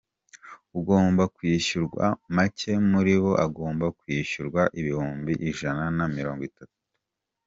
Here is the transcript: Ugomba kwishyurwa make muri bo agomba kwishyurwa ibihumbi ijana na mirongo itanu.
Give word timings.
Ugomba 0.79 1.23
kwishyurwa 1.35 2.05
make 2.35 2.71
muri 2.91 3.13
bo 3.21 3.31
agomba 3.45 3.85
kwishyurwa 3.99 4.61
ibihumbi 4.79 5.31
ijana 5.49 5.83
na 5.97 6.05
mirongo 6.17 6.41
itanu. 6.51 6.73